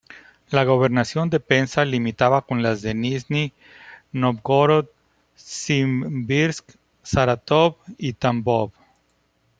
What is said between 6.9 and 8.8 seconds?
Sarátov y Tambov.